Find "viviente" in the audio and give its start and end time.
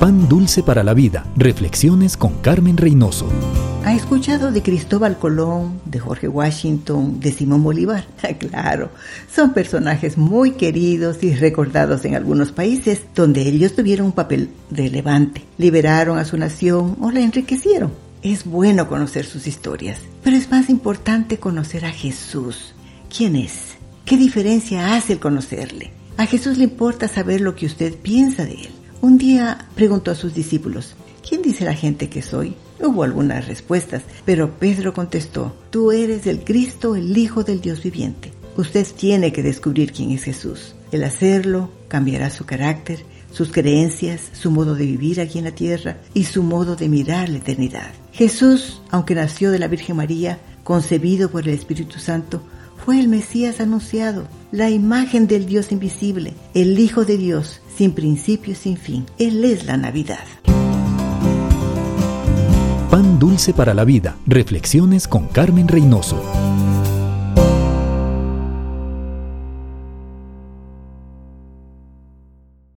37.82-38.30